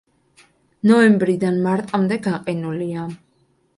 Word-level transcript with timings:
ნოემბრიდან 0.91 1.61
მარტამდე 1.67 2.21
გაყინულია. 2.29 3.09